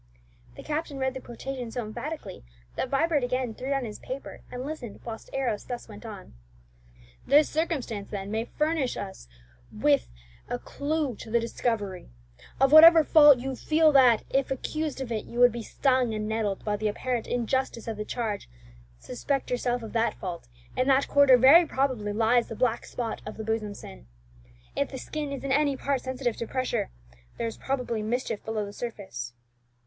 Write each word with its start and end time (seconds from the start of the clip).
'"The 0.57 0.63
captain 0.63 0.97
read 0.97 1.13
the 1.13 1.21
quotation 1.21 1.69
so 1.69 1.85
emphatically 1.85 2.43
that 2.75 2.89
Vibert 2.89 3.23
again 3.23 3.53
threw 3.53 3.69
down 3.69 3.85
his 3.85 3.99
paper, 3.99 4.41
and 4.51 4.65
listened 4.65 4.99
whilst 5.05 5.29
Arrows 5.31 5.65
thus 5.65 5.87
went 5.87 6.07
on: 6.07 6.33
"'This 7.27 7.47
circumstance, 7.47 8.09
then, 8.09 8.31
may 8.31 8.45
furnish 8.45 8.97
us 8.97 9.27
with 9.71 10.09
a 10.49 10.57
clue 10.57 11.15
to 11.17 11.29
the 11.29 11.39
discovery: 11.39 12.09
of 12.59 12.71
whatever 12.71 13.03
fault 13.03 13.37
you 13.37 13.55
feel 13.55 13.91
that, 13.91 14.23
if 14.31 14.49
accused 14.49 15.01
of 15.01 15.11
it, 15.11 15.25
you 15.25 15.37
would 15.37 15.51
be 15.51 15.61
stung 15.61 16.15
and 16.15 16.27
nettled 16.27 16.65
by 16.65 16.75
the 16.75 16.87
apparent 16.87 17.27
injustice 17.27 17.87
of 17.87 17.97
the 17.97 18.03
charge, 18.03 18.49
suspect 18.97 19.51
yourself 19.51 19.83
of 19.83 19.93
that 19.93 20.15
fault, 20.15 20.47
in 20.75 20.87
that 20.87 21.07
quarter 21.07 21.37
very 21.37 21.63
probably 21.67 22.11
lies 22.11 22.47
the 22.47 22.55
black 22.55 22.85
spot 22.87 23.21
of 23.23 23.37
the 23.37 23.43
bosom 23.43 23.75
sin. 23.75 24.07
If 24.75 24.89
the 24.89 24.97
skin 24.97 25.31
is 25.31 25.43
in 25.43 25.51
any 25.51 25.77
part 25.77 26.01
sensitive 26.01 26.37
to 26.37 26.47
pressure, 26.47 26.89
there 27.37 27.45
is 27.45 27.55
probably 27.57 28.01
mischief 28.01 28.43
below 28.43 28.65
the 28.65 28.73
surface.'" 28.73 29.33